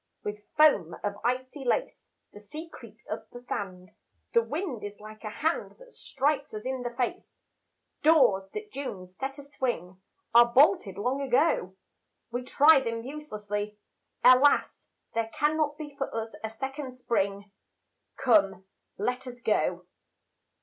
[0.23, 3.91] With foam of icy lace The sea creeps up the sand,
[4.33, 7.43] The wind is like a hand That strikes us in the face.
[8.01, 10.01] Doors that June set a swing
[10.33, 11.77] Are bolted long ago;
[12.31, 13.77] We try them uselessly
[14.23, 17.51] Alas, there cannot be For us a second spring;
[18.17, 18.65] Come,
[18.97, 19.85] let us go.